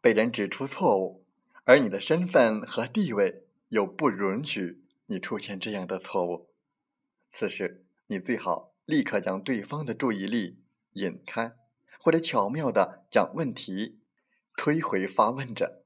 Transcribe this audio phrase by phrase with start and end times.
[0.00, 1.24] 被人指出错误，
[1.64, 6.48] 而你的身份和地位又不允许你出现这样的错误，
[7.28, 10.58] 此时你最好立刻将对方的注意力
[10.94, 11.52] 引开，
[11.98, 13.98] 或者巧妙的将问题
[14.56, 15.84] 推回发问者。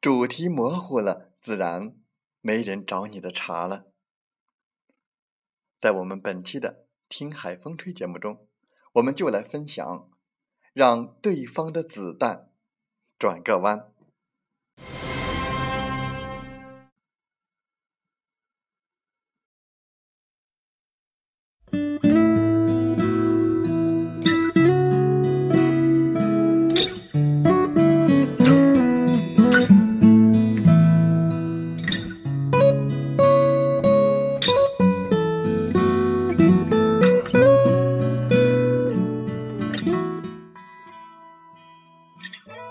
[0.00, 1.96] 主题模糊了，自然
[2.40, 3.86] 没人找你的茬了。
[5.80, 6.70] 在我们本期的
[7.08, 8.46] 《听海风吹》节目中，
[8.92, 10.08] 我们就来分享，
[10.72, 12.47] 让对方的子弹。
[13.18, 13.97] 转个弯。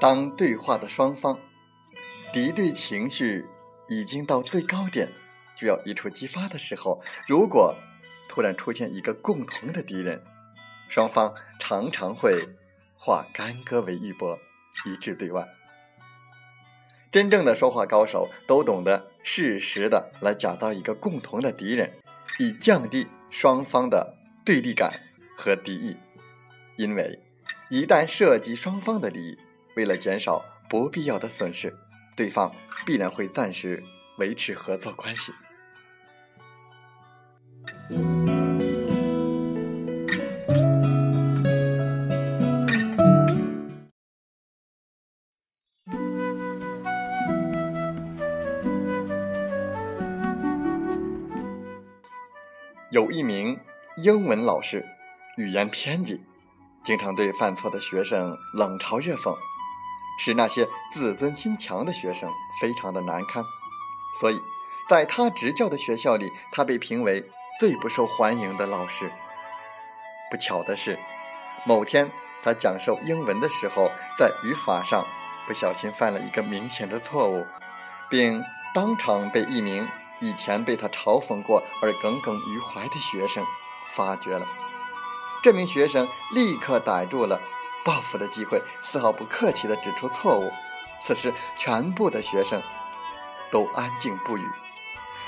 [0.00, 1.38] 当对话的双方
[2.32, 3.44] 敌对情绪
[3.86, 5.06] 已经到最高点，
[5.54, 7.76] 就要一触即发的时候，如果
[8.28, 10.22] 突然出现一个共同的敌人，
[10.88, 12.48] 双方常常会
[12.96, 14.38] 化干戈为玉帛，
[14.86, 15.46] 一致对外。
[17.12, 21.92] 真正的说话高手都懂得适时的来假造一个共同的敌人，
[22.38, 24.90] 以降低双方的对立感
[25.36, 25.96] 和敌意，
[26.76, 27.18] 因为
[27.68, 29.36] 一旦涉及双方的利益。
[29.76, 31.74] 为了减少不必要的损失，
[32.16, 32.52] 对方
[32.84, 33.82] 必然会暂时
[34.18, 35.32] 维持合作关系。
[52.92, 53.56] 有一名
[53.98, 54.84] 英文老师，
[55.36, 56.20] 语言偏激，
[56.84, 59.32] 经常对犯错的学生冷嘲热讽。
[60.20, 63.42] 使那些自尊心强的学生非常的难堪，
[64.20, 64.38] 所以，
[64.86, 67.24] 在他执教的学校里，他被评为
[67.58, 69.10] 最不受欢迎的老师。
[70.30, 70.98] 不巧的是，
[71.64, 72.12] 某天
[72.44, 75.06] 他讲授英文的时候，在语法上
[75.46, 77.46] 不小心犯了一个明显的错误，
[78.10, 78.44] 并
[78.74, 79.88] 当场被一名
[80.20, 83.42] 以前被他嘲讽过而耿耿于怀的学生
[83.88, 84.46] 发觉了。
[85.42, 87.40] 这名学生立刻逮住了。
[87.84, 90.52] 报复的机会，丝毫不客气地指出错误。
[91.02, 92.62] 此时，全部的学生
[93.50, 94.46] 都安静不语，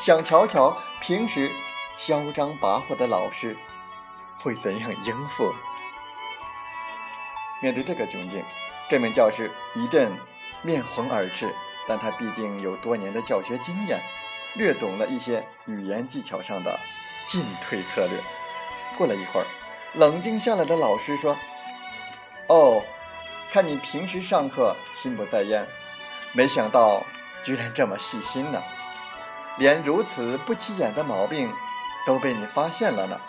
[0.00, 1.50] 想瞧瞧平时
[1.96, 3.56] 嚣张跋扈的老师
[4.38, 5.52] 会怎样应付。
[7.60, 8.44] 面对这个窘境，
[8.88, 10.12] 这名教师一阵
[10.62, 11.52] 面红耳赤，
[11.88, 14.00] 但他毕竟有多年的教学经验，
[14.54, 16.78] 略懂了一些语言技巧上的
[17.26, 18.22] 进退策略。
[18.96, 19.46] 过了一会儿，
[19.94, 21.36] 冷静下来的老师说。
[22.48, 22.82] 哦，
[23.50, 25.66] 看你平时上课心不在焉，
[26.32, 27.02] 没想到
[27.42, 28.62] 居然这么细心呢，
[29.58, 31.52] 连如此不起眼的毛病
[32.06, 33.20] 都被你发现了呢。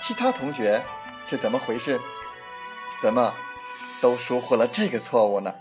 [0.00, 0.82] 其他同学
[1.26, 2.00] 是怎么回事？
[3.02, 3.34] 怎么
[4.00, 5.54] 都疏忽了这个错误呢？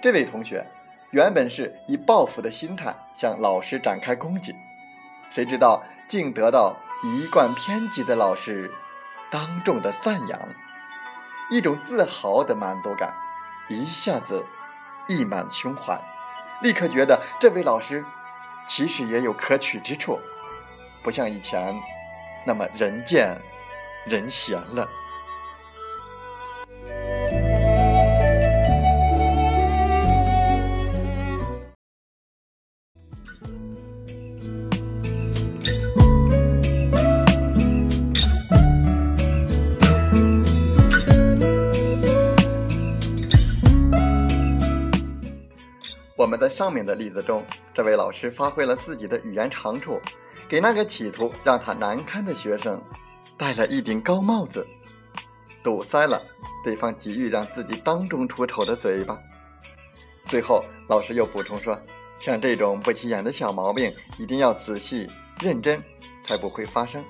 [0.00, 0.64] 这位同学
[1.10, 4.54] 原本是以报复的心态向老师展开攻击，
[5.30, 8.70] 谁知道竟得到一贯偏激的老师
[9.30, 10.38] 当众的赞扬，
[11.50, 13.14] 一种自豪的满足感
[13.68, 14.44] 一下子
[15.08, 16.00] 溢满胸怀，
[16.62, 18.04] 立刻觉得这位老师
[18.66, 20.18] 其实也有可取之处，
[21.02, 21.74] 不像以前
[22.46, 23.40] 那么人见
[24.06, 24.88] 人嫌了。
[46.16, 50.00] 我们在上面的例子中，这位老师发挥了自己的语言长处，
[50.48, 52.82] 给那个企图让他难堪的学生
[53.36, 54.66] 戴了一顶高帽子，
[55.62, 56.22] 堵塞了
[56.64, 59.18] 对方急于让自己当众出丑的嘴巴。
[60.24, 61.78] 最后，老师又补充说
[62.18, 65.06] ：“像这种不起眼的小毛病，一定要仔细
[65.42, 65.78] 认真，
[66.26, 67.04] 才不会发生。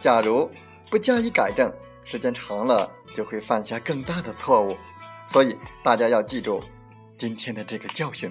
[0.00, 0.50] 假如
[0.90, 1.72] 不加以改正，
[2.04, 4.76] 时间长了就会犯下更大的错误。
[5.26, 6.62] 所以，大家要记住。”
[7.18, 8.30] 今天的这个教训，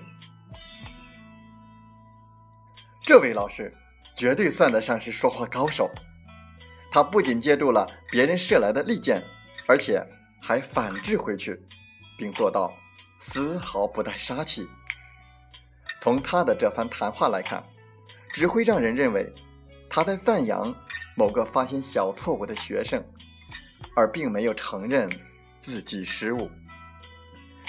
[3.01, 3.73] 这位老师
[4.17, 5.89] 绝对算得上是说话高手。
[6.91, 9.21] 他不仅接住了别人射来的利箭，
[9.67, 10.05] 而且
[10.41, 11.59] 还反制回去，
[12.17, 12.71] 并做到
[13.19, 14.67] 丝毫不带杀气。
[15.99, 17.63] 从他的这番谈话来看，
[18.33, 19.31] 只会让人认为
[19.89, 20.73] 他在赞扬
[21.15, 23.03] 某个发现小错误的学生，
[23.95, 25.09] 而并没有承认
[25.61, 26.51] 自己失误。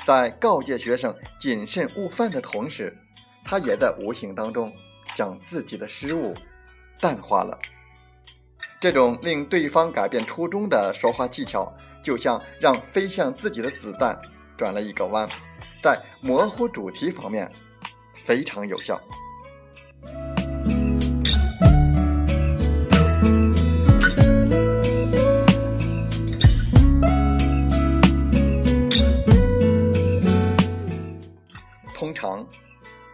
[0.05, 2.97] 在告诫学生谨慎勿犯的同时，
[3.45, 4.73] 他也在无形当中
[5.15, 6.35] 将自己的失误
[7.01, 7.59] 淡化了。
[8.81, 11.73] 这种令对方改变初衷的说话技巧，
[12.03, 14.21] 就像让飞向自己的子弹
[14.59, 15.27] 转了一个弯，
[15.83, 17.51] 在模糊主题方面
[18.13, 19.01] 非常有效。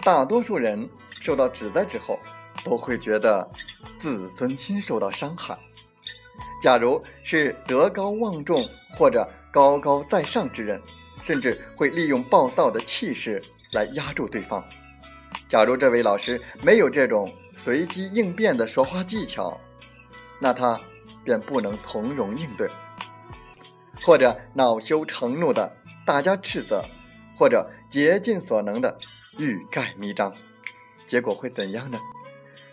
[0.02, 0.88] 大多数人
[1.20, 2.19] 受到指责之后，
[2.64, 3.49] 都会觉得
[3.99, 5.58] 自尊心受到伤害。
[6.62, 10.81] 假如是德高望重或者高高在上之人，
[11.23, 13.43] 甚至会利用暴躁的气势
[13.73, 14.64] 来压住对方。
[15.49, 19.58] 假如这位老师没有这种随机应变的说话技巧，
[20.38, 20.81] 那他
[21.25, 22.69] 便不能从容应对，
[24.02, 25.70] 或者恼羞成怒的
[26.06, 26.85] 大家斥责。
[27.41, 28.99] 或者竭尽所能的
[29.39, 30.31] 欲盖弥彰，
[31.07, 31.99] 结果会怎样呢？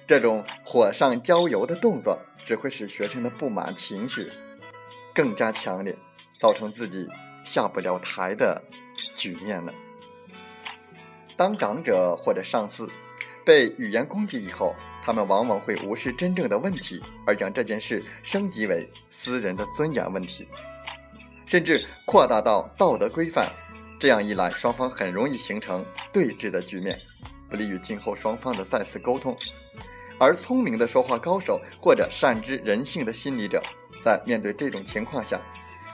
[0.05, 4.29] 这种火上浇油的动作只会使学生的不满情绪
[5.15, 5.97] 更加强烈，
[6.37, 7.07] 造成自己
[7.45, 8.61] 下不了台的
[9.15, 9.71] 局面呢。
[11.37, 12.89] 当长者或者上司
[13.45, 20.45] 被语言攻击以后，他们往往会无视真正的问题，而将这件事升级为私人的尊严问题，
[21.45, 23.49] 甚至扩大到道德规范。
[23.99, 26.97] 这样一来，双方很容易形成对峙的局面，
[27.49, 29.35] 不利于今后双方的再次沟通。
[30.19, 33.61] 而聪明的说话高手或者善知人性的心理者，
[34.03, 35.39] 在面对这种情况下，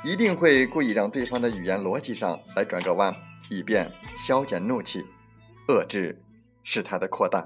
[0.04, 3.14] 一定会故意让对方的语言逻辑上来转个弯，
[3.50, 5.04] 以便消减怒气，
[5.68, 6.22] 遏制
[6.64, 7.46] 事态的扩大。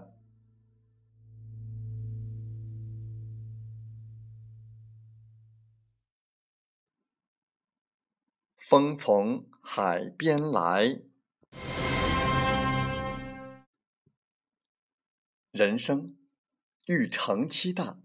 [8.70, 9.50] 风从。
[9.62, 11.02] 海边来，
[15.52, 16.18] 人生
[16.86, 18.02] 欲成其大，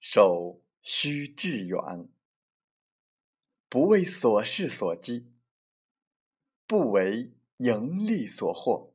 [0.00, 2.08] 手须致远，
[3.68, 5.30] 不为琐事所激，
[6.66, 8.92] 不为盈利所惑，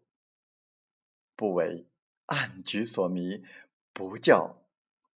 [1.36, 1.88] 不为
[2.28, 3.44] 暗局所迷，
[3.92, 4.64] 不教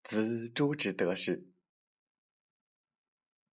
[0.03, 1.56] 锱铢之得失。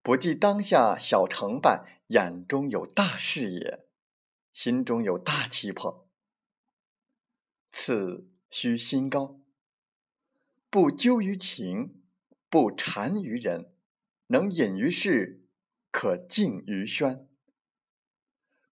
[0.03, 3.87] 不计当下小成败，眼中有大视野，
[4.51, 6.09] 心中有大气魄。
[7.71, 9.39] 此须心高，
[10.69, 12.03] 不纠于情，
[12.49, 13.73] 不缠于人，
[14.27, 15.47] 能隐于市，
[15.89, 17.29] 可静于轩。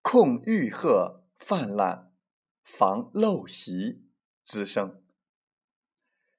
[0.01, 2.13] 控欲壑泛滥，
[2.61, 4.03] 防陋习
[4.43, 5.01] 滋生。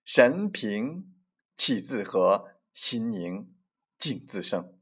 [0.04, 1.14] 神平
[1.56, 3.54] 气自和，心宁
[3.98, 4.78] 静自生。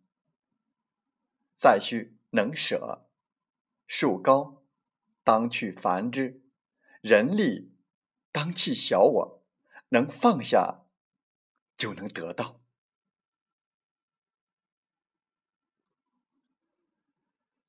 [1.60, 3.06] 再须能舍，
[3.86, 4.64] 树高
[5.22, 6.40] 当去繁枝；
[7.02, 7.76] 人力
[8.32, 9.44] 当弃小我，
[9.90, 10.86] 能放下
[11.76, 12.62] 就能得到。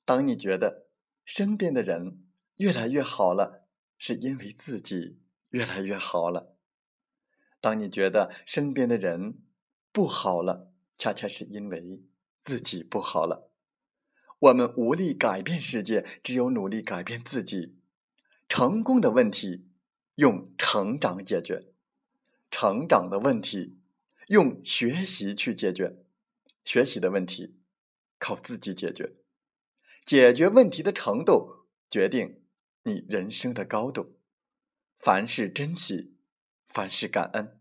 [0.05, 0.87] 当你觉得
[1.25, 3.67] 身边的人越来越好了，
[3.97, 5.19] 是因为自己
[5.49, 6.55] 越来越好了；
[7.59, 9.43] 当你觉得身边的人
[9.91, 12.05] 不好了，恰恰是因为
[12.39, 13.50] 自己不好了。
[14.41, 17.75] 我们无力改变世界，只有努力改变自己。
[18.49, 19.67] 成功的问题
[20.15, 21.67] 用成长解决，
[22.49, 23.77] 成长的问题
[24.29, 25.95] 用学习去解决，
[26.65, 27.59] 学习的问题
[28.17, 29.13] 靠自己解决。
[30.03, 32.41] 解决问题的程度决定
[32.83, 34.17] 你人生的高度。
[34.97, 36.15] 凡事珍惜，
[36.67, 37.59] 凡事感恩。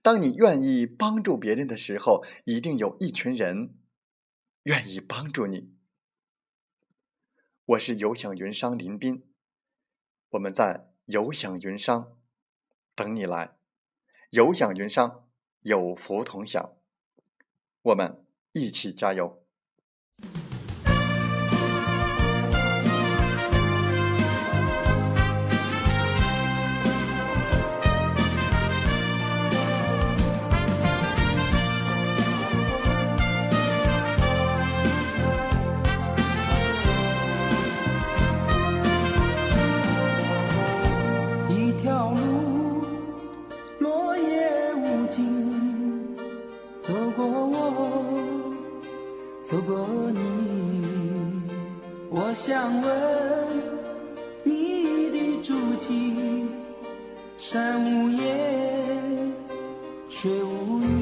[0.00, 3.74] 当你愿意帮助别人的时候，一定有一群人
[4.62, 5.76] 愿意帮助你。
[7.68, 9.22] 我是有享云商林斌，
[10.30, 12.16] 我们在有享云商
[12.94, 13.58] 等你来。
[14.30, 15.28] 有享云商
[15.60, 16.78] 有福同享，
[17.82, 19.46] 我们一起加油。
[52.48, 52.90] 想问
[54.42, 56.46] 你的足迹，
[57.36, 59.34] 山无言，
[60.08, 60.97] 水无语。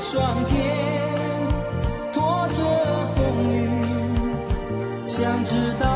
[0.00, 0.56] 双肩
[2.14, 2.64] 拖着
[3.14, 3.68] 风雨，
[5.06, 5.86] 想知道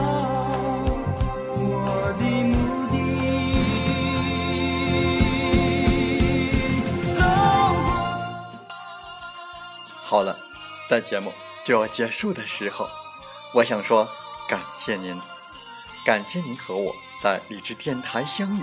[1.56, 2.52] 我的目
[2.90, 2.96] 的。
[10.02, 10.36] 好了，
[10.90, 11.32] 在节目
[11.64, 12.86] 就要结束的时候，
[13.54, 14.06] 我想说
[14.46, 15.18] 感谢您，
[16.04, 18.62] 感谢您和我在荔枝电台相遇，